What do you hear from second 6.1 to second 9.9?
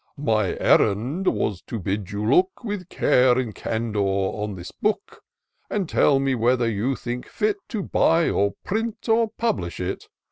me whether you think fit To buy, or print, or publish